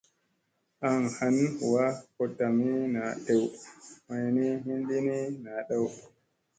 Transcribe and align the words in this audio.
Aŋ 0.87 1.01
han 1.17 1.35
huwa 1.59 1.85
ko 2.15 2.23
tami 2.37 2.71
naa 2.95 3.13
tew 3.25 3.43
mayni 4.07 4.47
hin 4.63 4.81
li 4.87 4.97
ni 5.07 5.17
na 5.43 5.53
dow. 5.67 5.87